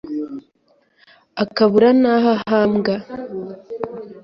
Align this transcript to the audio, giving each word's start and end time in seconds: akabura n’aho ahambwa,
akabura 1.43 1.89
n’aho 2.01 2.29
ahambwa, 2.43 2.95